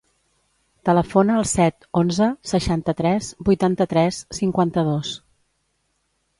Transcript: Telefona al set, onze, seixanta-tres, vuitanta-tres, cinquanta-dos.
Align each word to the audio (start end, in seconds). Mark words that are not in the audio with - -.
Telefona 0.89 1.35
al 1.41 1.45
set, 1.49 1.85
onze, 2.01 2.31
seixanta-tres, 2.53 3.29
vuitanta-tres, 3.51 4.25
cinquanta-dos. 4.41 5.17